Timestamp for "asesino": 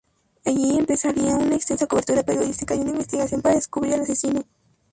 4.01-4.43